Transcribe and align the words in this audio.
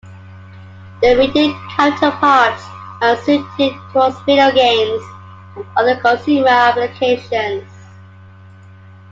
Their 1.03 1.15
Radeon 1.15 1.53
counterparts 1.77 2.63
are 3.03 3.15
suited 3.23 3.79
towards 3.93 4.19
video 4.23 4.51
games 4.51 5.03
and 5.55 5.65
other 5.77 5.95
consumer 5.97 6.47
applications. 6.47 7.69